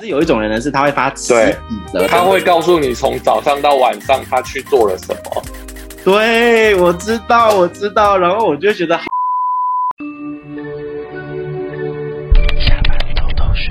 [0.00, 1.34] 是有一种人呢，是他会发自
[1.92, 5.42] 责，他会告诉你从早上到晚上他去做了什么。
[6.04, 9.04] 对，我知道，我知道，然后我就觉得好。
[12.60, 13.68] 下班偷偷学。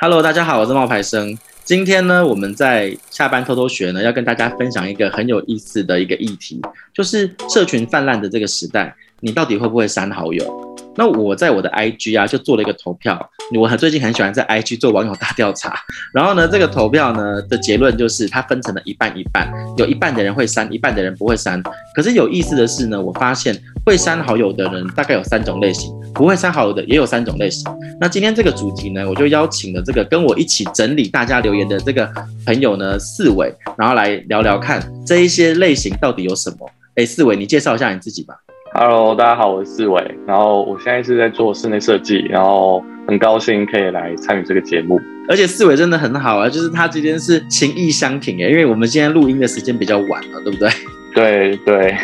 [0.00, 1.36] Hello，大家好，我是冒牌生。
[1.64, 6.62] 今天呢，我们在下班偷偷学呢，要跟大家分享一个很有意思的一个议题，
[6.94, 8.96] 就是社群泛滥的这个时代。
[9.20, 10.67] 你到底会不会删好友？
[10.98, 13.30] 那我在我的 IG 啊，就做了一个投票。
[13.56, 15.76] 我很最近很喜欢在 IG 做网友大调查。
[16.12, 21.62] 然后呢，这个投票呢的结论就是，它分成了一半一半，有一半的人会删，一半的人不会删。
[21.94, 23.56] 可是有意思的是呢，我发现
[23.86, 27.64] 会删好友的人大概有三种类型，不会删好友的也有三种类型。
[28.00, 32.12] 那今天这个主题呢，我就邀请了这个跟我一起整理大家留言的这个
[32.44, 36.68] 朋友呢，四伟，然后来聊聊看这一些类型到底有什么。
[36.96, 38.34] 哎，四伟，你介绍一下你自己吧。
[38.80, 45.00] Hello，大家好，我是四伟，然后我现在是在做室内设计，然后很高兴可以来参与这个节目。
[45.28, 50.70] 而且四伟真的很好啊，就是他今天是情意相挺耶，因为我们今天录音的时间比较晚了，对不对？
[51.12, 51.96] 对对。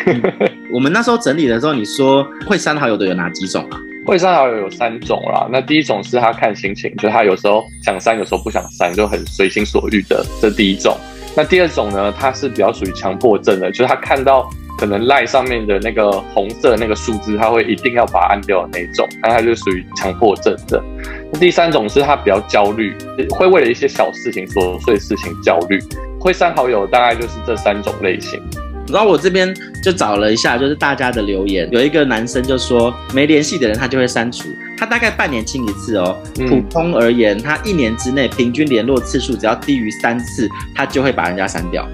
[0.73, 3.79] 我们那时候整理的时候，你说会删好友的有哪几种啊？
[4.05, 10.93] 会删好友有三种啦，那第一种是他看心情，就他有时候想删，有时候不想删，就很随心所欲的，这第一种。
[11.37, 14.49] 那第二种呢，他是比较属于强迫症的，就是他看到。
[14.77, 20.83] 可能赖上面的那个红色那个数字，他会一定要把它按掉的那种，那他就属于强迫症的。
[21.31, 22.95] 那第三种是他比较焦虑，
[23.31, 25.79] 会为了一些小事情、琐碎事情焦虑，
[26.19, 28.41] 会删好友，大概就是这三种类型。
[28.87, 36.15] 然后我这边就找了一下，就是大家的留言，有一个男生就说没联系的人他就会删除，他大概半年清一次哦。
[36.47, 41.87] 普通而言，他一年之内平均联络次数只要低于三次，他就会把人家删掉。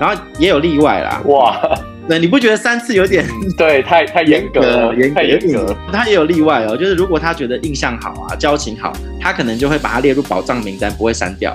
[0.00, 1.60] 然后也有例外啦，哇。
[2.08, 3.24] 对，你不觉得三次有点
[3.56, 5.76] 对，太太严格了，严格太严格。
[5.92, 11.54] 他也有例外哦，就是如果他觉得印象好啊，交情好，他可能就会把它列入保障名单，不会删掉。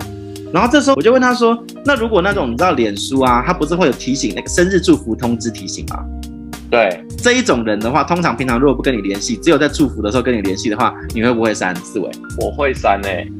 [0.53, 5.99] 然后这时候我就问他说：“那如果那种你知道脸书啊，他不是会有提醒那个生日祝福通知提醒吗？”
[6.71, 11.75] 对，这一种人的话，通常平常如果不跟你联系，只有在祝福的时候跟你联系的话，你会不会删？
[11.75, 13.31] 四维，我会删诶、欸。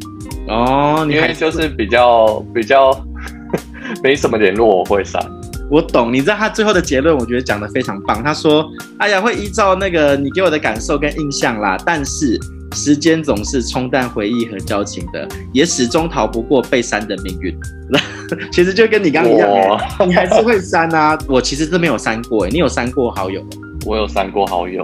[0.50, 2.92] 哦，因为就是比较比较
[4.04, 5.22] 没什么联络，我会删。
[5.70, 8.24] 我懂，你知道他最后的结论，我觉得讲得非常棒。
[8.24, 8.66] 他说
[9.00, 12.40] ：“哎呀，会依照那个你给我的感受跟印象啦，但是
[12.74, 17.54] 时间总是冲淡回忆和交情的，也始终逃不过被删的命运。”
[18.52, 19.50] 其实就跟你刚刚一样，
[20.00, 21.18] 欸，你还是会删啊。
[21.28, 23.44] 我其实是没有删过，欸， 你有删过好友？
[23.86, 24.82] 我有删过好友。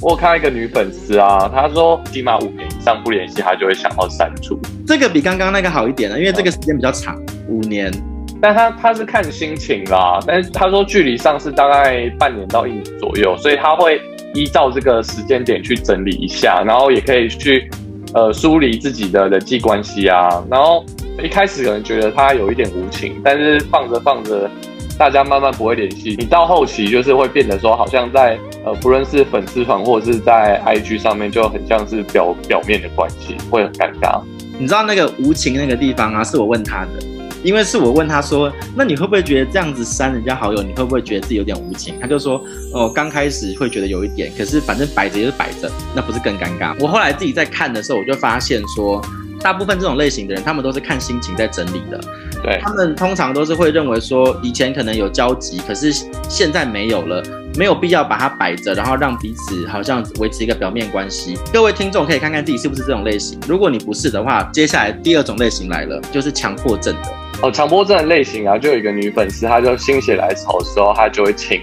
[0.00, 4.58] 我有看到一个女粉丝啊，她说起码五年以上不联系，她就会想要删除。
[4.86, 7.92] 这个比刚刚那个好一点了，因为这个时间比较长，五年。
[8.40, 14.00] 但他他是看心情啦，但是他说距离上是大概半年到一年左右，所以他会
[14.34, 17.70] 依照这个时间点去整理一下，然后也可以去
[18.12, 20.28] 呃梳理自己的人际关系啊。
[20.50, 20.84] 然后
[21.22, 24.50] 一开始可能觉得他有一点无情，但是放着放着，
[24.98, 34.20] 大家慢慢不会联系，你到后期就是会变得说，好像在呃不论是粉丝团或者是在 IG 上面，就很像是表表面的关系，会很尴尬。
[34.58, 37.13] 你知道那个无情那个地方啊，是我问他的。
[37.44, 41.94] 因为是我问他说，那你会不会觉得这样子删人家好友，你会不会觉得自己有点无情？
[42.00, 46.74] 他就说，哦，刚开始会觉得有一点，可是反正摆着也是摆着，那不是更尴尬？
[46.80, 48.98] 我后来自己在看的时候，我就发现说，
[49.40, 52.00] 大部分这种类型的人，他们都是看心情在整理的。
[52.42, 55.92] 对，他们通常都是会认为说，以前可能有交集，可是
[56.30, 57.22] 现在没有了，
[57.58, 61.38] 没有必要把它摆着，然后让彼此好像维持一个表面关系。
[61.52, 67.23] 各位听众可以看看自己是不是这种类型，如果你不是的话，接下来第二种类型来了，就是强迫症的。
[67.44, 71.60] 哦，强迫症的类型啊，就有一个女粉丝，她就心血来潮的时候，她就会请，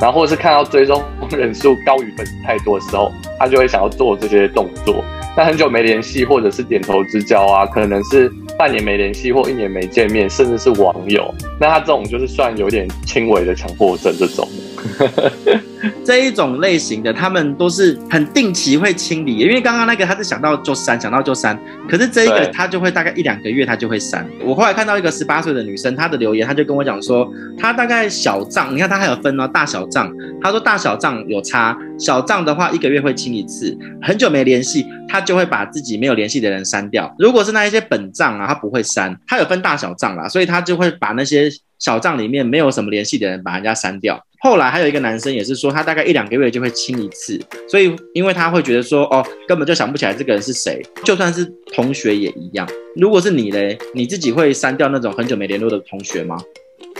[0.00, 1.02] 然后或者是看到追踪
[1.32, 5.04] 人数高于粉丝太多的时候，她就会想要做这些动作。
[5.36, 8.28] 那很久没联系，或者是点头之交啊，可能是
[8.58, 14.48] 半年没联系或一年没见面，甚至是网友，那他这种就是算有点轻微的强迫症这种。
[16.04, 21.56] 这一种类型的，他们都是很定期会清理，因为刚刚那个他是想到就删，想到就删，
[21.88, 24.26] 可是这一个他就会大概一两个月他就会删。
[24.44, 37.14] 我后来看到一个十八岁的女生，她的留言，她就跟我讲说，她大概小账，你看她还有分哦，大小账，她说大小账有差，小账的话一个月会清一次，很久没联系，他就会把自己没有联系的人删掉。
[37.18, 44.20] 如果是那一些本账啊，他不会删，他有分大小账啦，所以他就会把那些小账里面没有什么联系的人把人家删掉。
[44.40, 51.44] 后来还有一个男生也是说，他大概一两个月就会清一次，所以因为他会觉得说，哦，根本就想不起来这个人是谁，就算是
[51.74, 52.64] 同学也一样。
[52.94, 56.38] 如果是你嘞，你自己会删掉那种很久没联络的同学吗？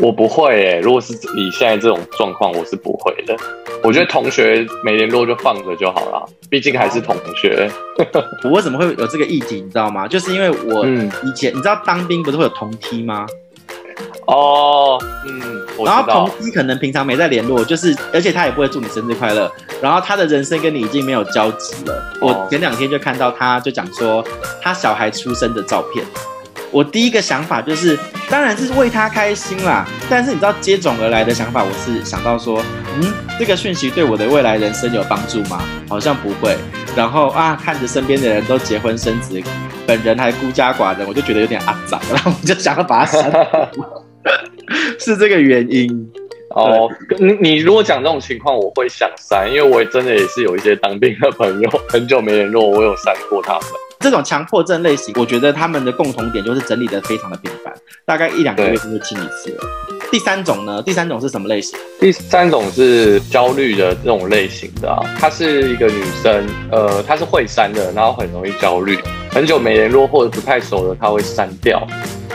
[0.01, 3.37] 我不会诶、欸，如果是以现在这种状况，我是不会的。
[3.83, 7.71] 我觉得同学没联络就放着就好了，毕竟还是同学。
[8.45, 10.07] 我为什么会有这个议题，你知道吗？
[10.07, 13.27] 就是因为我以前、嗯、你知道当兵不是会有同梯吗？
[14.27, 22.13] 哦，嗯，然后同梯可能平常没在联络，就是而且他也不会祝你生日快乐，然后他的人生跟你已经没有交集了。
[22.21, 24.25] 哦、我前两天就看到他就讲说
[24.63, 26.05] 他小孩出生的照片。
[26.71, 27.99] 我第一个想法就是，
[28.29, 29.87] 当然是为他开心啦。
[30.09, 32.63] 但是你知道接踵而来的想法，我是想到说，
[33.01, 35.63] 嗯，这个讯息对我的未来人生有帮助吗？
[35.89, 36.57] 好像不会。
[36.97, 39.41] 然后啊，看着身边的人都结婚生子，
[39.87, 43.71] 本人还孤家寡人，我就觉得有点肮脏， 然后我就想要把他删掉。
[44.99, 45.89] 是这个原因。
[46.51, 53.63] 哦，你你如果讲这种情况，我会想删，因为我真的也是有一些当兵的朋友，很久没联络，我有删过他们。
[54.01, 57.75] 这种强迫症类型，我觉得他们的共同点就是整理的非常的频繁，
[58.05, 59.65] 大概一两个月就会清一次了。
[60.11, 60.81] 第三种呢？
[60.81, 61.77] 第三种是什么类型？
[61.99, 68.97] 第三种是焦虑的这种类型的，她是一个女生，呃，她是会删的，然后很容易焦虑，
[69.31, 71.85] 很久没联络或者不太熟的，她会删掉。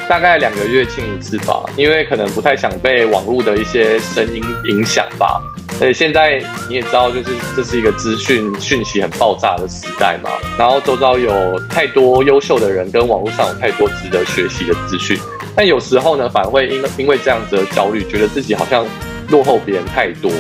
[0.10, 5.42] 大概两个月清一次吧，因为可能不太想被网络的一些声音影响吧。
[5.80, 10.30] 所以现在你也知道，就是这是一个资讯讯息很爆炸的时代嘛。
[10.58, 15.18] 然后周遭有太多优秀的人，跟网络上有太多值得学习的资讯。
[15.56, 18.86] 但有时候呢，反而会因因为这样子的焦虑，觉得自己好像
[19.30, 20.32] 落后别人太多。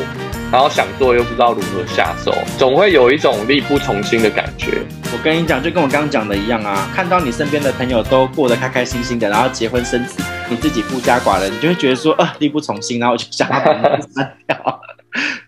[0.51, 4.83] 然后想做又不知道如何下手，总会有一种力不从心的感觉。
[5.11, 14.81] 我跟你讲，就跟我刚刚讲的一样啊，看到你身边的朋友都过得开开心心的，然后结婚生子，你自己孤家寡人，你就会觉得说，呃，力不从心，然后就想把你删掉。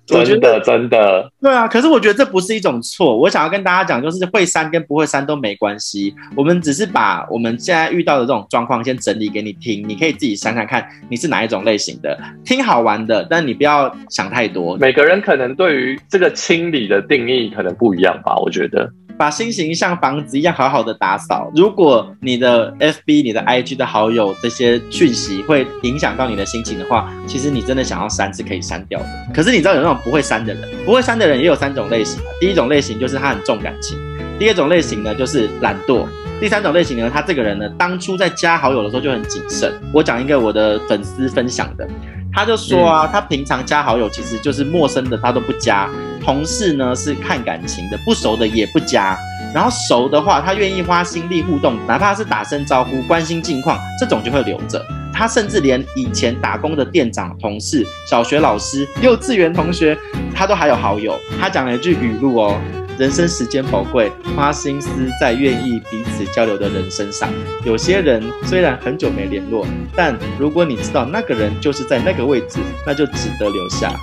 [0.05, 3.17] 真的真的，对啊，可是我觉得这不是一种错。
[3.17, 6.13] 我想要跟大家讲，就是会删跟不会删都没关系。
[6.35, 14.77] 我们只是把我们现在遇到的这种状况先整理给你听，你可以自己想想看你是哪一种类型的，听好玩的，但你不要想太多。
[14.77, 18.89] 每个人可能对于这个清理的定义可能不一样吧，我觉得。
[19.17, 21.51] 把心情像房子一样好好的打扫。
[21.55, 29.05] 如果你的 FB、你的 IG 的好友这些讯息会影响到你的心情的话，其实你真的想要删是可以删掉的。
[29.33, 32.21] 可是你知道有那种不会删的人，不会删的人也有三种类型。
[32.39, 33.97] 第一种类型就是他很重感情，
[34.37, 36.05] 第二种类型呢就是懒惰，
[36.39, 39.73] 第三种类型呢，他这个人呢当初在加好友的时候就很谨慎。
[39.93, 41.87] 我讲一个我的粉丝分享的。
[42.35, 45.89] 他就说啊，他平常加好友其实就是陌生的他都不加，
[46.21, 49.17] 同事呢是看感情的，不熟的也不加，
[49.53, 54.85] 然后熟的话他愿意花心力互动，哪怕是打声招呼、关心近况，这种就会留着。
[55.13, 59.97] 他甚至连以前打工的店长、同事、小学老师、幼稚园同学，
[60.35, 61.17] 他都还有好友。
[61.39, 62.59] 他讲了一句语录哦。
[62.97, 64.89] 人生时间宝贵，花心思
[65.19, 67.29] 在愿意彼此交流的人身上。
[67.65, 73.93] 有些人虽然很久没联络，但如果你知道那个人就是在那个位置，那就值得留下。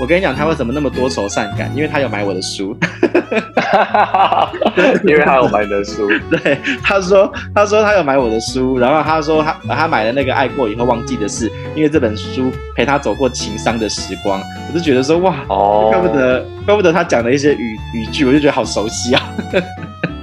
[0.00, 1.70] 我跟你讲，他为什么那么多愁善感？
[1.76, 2.74] 因为他有买我的书，
[5.04, 6.08] 因为他有买你的书。
[6.30, 14.42] 对，他说，他说他有买我的书，然后他说他他买了那个爱过以后忘记的事，因为这本书陪他走过情伤的时光。
[14.68, 19.22] 我就觉得说哇，哦，怪不得，怪不得他讲的一些语语句，我就觉得好熟悉啊。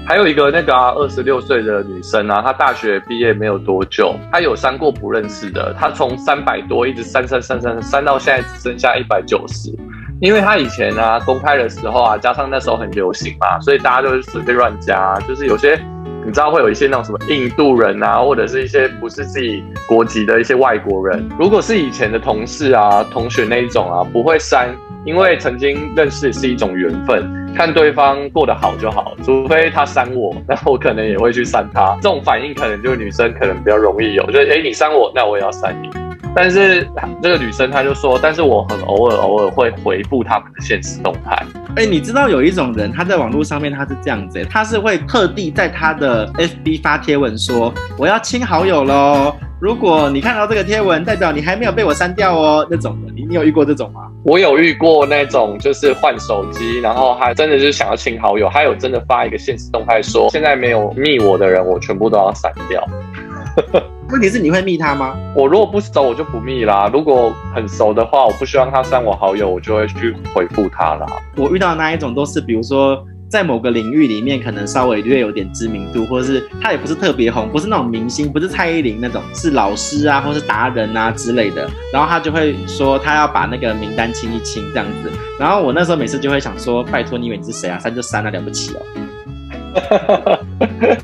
[0.07, 9.69] 还有一个那个啊，二十六岁的女生啊，她大学毕业没有多久，她有删过不认识的，她从三百多一直删删删删删到现在只剩下一百九十，
[10.21, 15.77] 因为她以前啊公开的时候啊，加上那时候很流行嘛，所以大家就是随便乱加，就是有些
[16.25, 24.73] 你知道会有一些那种什么印度人啊，或者是一些不是自己国籍的一些外国人，如果是以前的同事啊、同学那一种啊，不会删。
[25.05, 27.23] 因为曾经认识是一种缘分，
[27.55, 31.95] 看对方过得好就好，除非他删我，那我可能也会去删他。
[32.01, 35.89] 这种反应可能就是女生可能比较容易有，就是诶，你删我，那我也要删你。
[36.35, 36.87] 但是
[37.23, 41.35] 这个女生她就说，但是我很偶尔偶尔会回复他们的现实动态。
[41.75, 49.35] 哎，你知道有一种人，他在网络上面他是这样子，他是会特地在他的 FB 发贴文说，我要清好友喽。
[49.59, 54.01] 如果你看到这个贴文，代表你还没有被我删掉哦，那种的，你你有遇过这种吗？
[54.23, 62.87] 我有遇过那种，就是换手机，然后还真的就是想要清好友，还有真的发一个现实动态说，现在没有密我的人，我全部都要删掉。
[64.11, 65.17] 问题是你会密他吗？
[65.35, 66.87] 我如果不熟，我就不密啦。
[66.93, 71.07] 如果很熟的话，我不希望他删我好友，我就会去回复他啦。
[71.35, 73.03] 我遇到的那一种都是，比如说。
[73.29, 81.69] 在某个领域里面，可能稍微略有点知名度，或者是他也不是特别红，不是那种明星，不是蔡依林那种，是老师啊，或是达人啊之类的。
[81.91, 85.11] 然后他就会说，他要把那个名单清一清这样子。
[85.39, 87.77] 然后我那时候每次就会想说，拜托你以为你是谁啊？
[87.77, 88.81] 删就删了，了不起哦。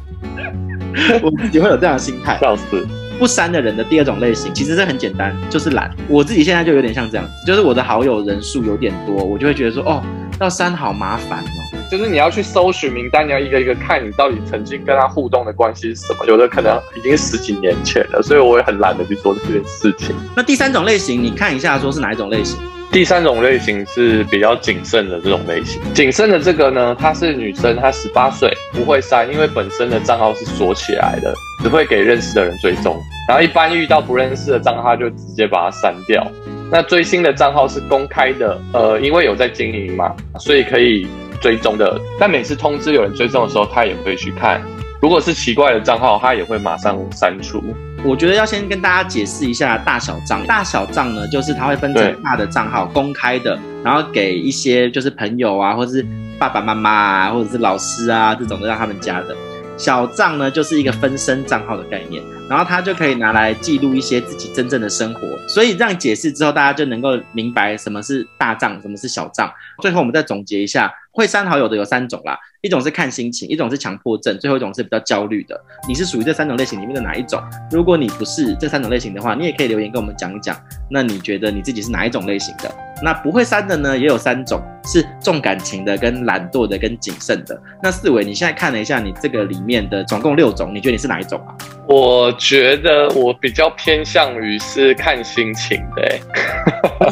[1.22, 2.88] 我自己会有这样的心态，笑死。
[3.20, 5.90] 不删的人的第二种类型，其实这很简单，就是懒。
[6.08, 10.02] 我自己现在就有点像这样子，就是我的好友人数有点多，我就会觉得说，哦，
[10.40, 11.83] 要删好麻烦哦。
[11.94, 20.16] 就是你要去搜寻名单，你要一个一个看你到底曾经跟他互动的关系是什么，有的可能已经十几年前了，所以我也很懒得去做这件事情。
[20.36, 22.58] 那第三种类型，你看一下，说是哪一种类型？
[22.92, 25.80] 第三种类型是比较谨慎的这种类型。
[25.94, 31.32] 谨慎的这个呢，她是女生，她十八岁，不会删，因为本身的账号是锁起来的，
[31.62, 32.98] 只会给认识的人追踪。
[33.30, 36.26] 然后一般遇到不认识的账号，就直接把它删掉。
[36.72, 41.06] 那追星的账号是公开的，呃，因为有在经营嘛，所以可以
[41.44, 42.00] 追踪的。
[42.18, 44.60] 但每次通知有人追踪的时候，他也会去看。
[45.02, 47.62] 如果是奇怪的账号，他也会马上删除。
[48.06, 50.46] 我觉得要先跟大家解释一下大小账。
[50.48, 56.06] 大小账呢，就是它会分成大的账号，公开的，然后给一些就是朋友啊，或者是
[56.40, 59.36] 爸爸妈妈啊，或者是老师啊这种的让他们加的。
[59.76, 65.22] 小账呢，就是一个分身账号的概念，然后他就可以拿来记录一些自己真正的生活。
[65.48, 69.52] 所以这样解释之后，大家就能够明白什么是大账，什么是小账。
[69.82, 70.94] 最后我们再总结一下。
[71.16, 75.56] 会删好友的有三种啦，一种是看心情，一种是强迫症，最后一种是比较焦虑的。
[75.88, 77.40] 你是属于这三种类型里面的哪一种？
[77.72, 80.60] 如果你不是这三种类型的话，你也可以留言跟我们讲一讲。
[80.90, 82.83] 那你觉得你自己是哪一种类型的？
[83.04, 87.62] 那不会删的呢，也有三种，是重感情的、跟懒惰的、跟谨慎的。
[87.82, 91.54] 那四维，你现在看了一下你这个里面的总共六种，你觉得你是哪一种啊？
[91.88, 96.22] 我觉得我比较偏向于是看心情的、欸，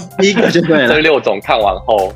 [0.17, 0.87] 第一个就对了。
[0.95, 2.13] 这六种看完后。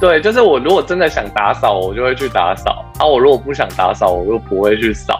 [0.00, 5.16] 对，就是我如果真的想打扫，我就会去打扫；啊，我如果不想打扫，我就不会去扫。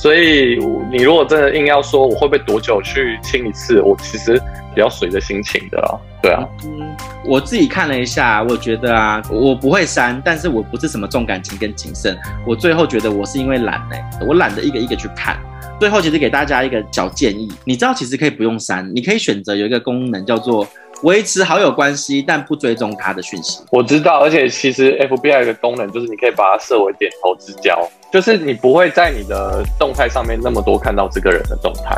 [0.00, 0.58] 所以
[0.90, 4.40] 你如果真的硬要说我会不会多久去清一次，我其实
[4.74, 6.00] 比较随着心情的啦。
[6.22, 12.16] 对啊，嗯，我自己看了一下，我觉得啊，我不会删，但是我不是什么重感情跟谨慎。
[12.46, 15.38] 我最后觉得我是因为懒哎，我懒得一个一个去看。
[15.78, 20.66] 最后其实给大家一个小建议，你知道其实可以不用删，你可以选择有一个功能叫做。
[21.02, 23.60] 维持好友关系，但不追踪他的讯息。
[23.70, 31.96] 我知道，而且其实 FBI 有一个功能，就是你可以把它设为点头之交，就是你不会在你的动态上面那么多看到这个人的动态。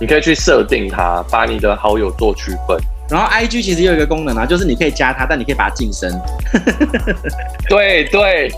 [0.00, 2.76] 你可以去设定它，把你的好友做区分。
[3.08, 6.10] 然后 IG 其实有一个功能啊，就是你可以加他，但你可以把他晋升。
[7.68, 8.50] 对 对，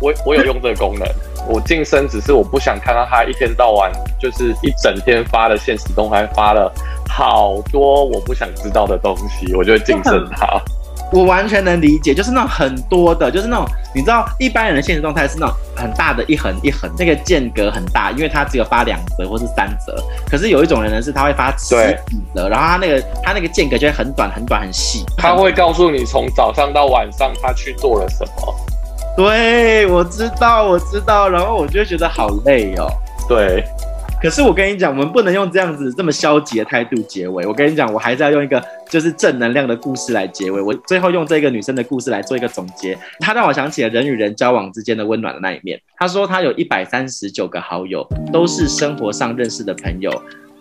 [0.00, 1.06] 我我有用这个功能。
[1.48, 3.90] 我晋升只是我不想看到他一天到晚
[4.20, 6.72] 就是一整天发的现实动态发了。
[7.08, 10.46] 好多我不想知道的东西，我就会晋升他。
[11.12, 20.00] 我完全能理解，就是那种很多的，就是那种你知道，一般人的现实状态是那种很大的一横一横，那个间隔很大，因为他只有发两折或是三折。
[20.30, 21.74] 可是有一种人呢，是他会发十
[22.06, 25.04] 几则，然后他那个他那个间隔就会很短很短很细。
[25.16, 28.54] 他会告诉你从早上到晚上他去做了什么。
[29.16, 32.88] 对，我知道，我知道，然后我就觉得好累哦。
[33.28, 33.64] 对。
[34.22, 37.46] 可是我跟你讲，我们不能用这样子这么消极的态度结尾。
[37.46, 40.60] 我跟你讲，我还是要用一个就是正能量的故事来结尾。
[40.60, 42.98] 我最后用这个女生的故事来做一个总结。
[43.18, 45.80] 她让我想起了人与人交往之间的温暖的那一面。
[45.96, 50.12] 她说她有一百三十九个好友，都是生活上认识的朋友，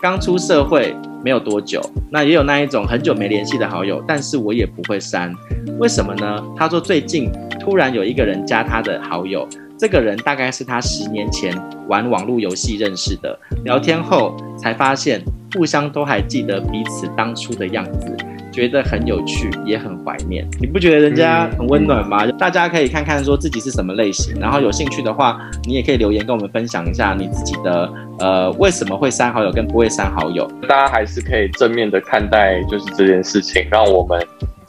[0.02, 1.82] 刚出社会没有多久。
[2.10, 5.34] 那也有那一种很久没联系的好友，但是我也不会删。
[5.78, 6.42] 为什么呢？
[6.56, 7.30] 他说最近
[7.60, 9.48] 突然有一个人加他的好友。
[9.78, 11.56] 这个人大概是他十年前
[11.88, 15.22] 玩网络游戏认识的，聊天后才发现
[15.54, 18.18] 互相都还记得彼此当初的样子，
[18.52, 20.48] 觉得很有趣，也很怀念。
[20.60, 22.26] 你不觉得人家很温暖吗？
[22.38, 30.50] 大家可以看看说自己是什么类型，然后有兴趣的话，你也可以留言跟我们分享一下你自己的呃为什么会删好友跟不会删好友。
[30.68, 34.20] 大家还是可以正面的看待就是这件事情，让我们。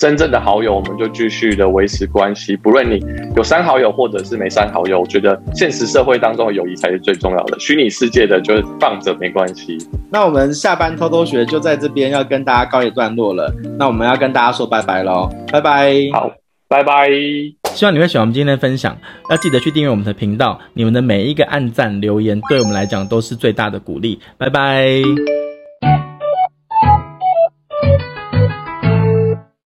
[0.01, 2.57] 真正的好友，我们就继续的维持关系。
[2.57, 3.05] 不论你
[3.37, 7.61] 有删好友，或者是没删好友，我觉得现实社会当中的友谊才是最重要的。
[7.61, 9.77] 虚拟世界的就是放着没关系。
[10.11, 13.55] 那我们下班偷偷学就在这边要跟大家告一段落了。
[13.79, 15.93] 那我们要跟大家说拜拜喽，拜拜。
[16.15, 16.33] 好，
[16.67, 17.11] 拜拜。
[17.75, 18.97] 希望你会喜欢我们今天的分享，
[19.29, 20.59] 要记得去订阅我们的频道。
[20.73, 24.19] 你们的每一个按赞留言，对我们来讲都是最大的鼓励。
[24.39, 25.50] 拜拜。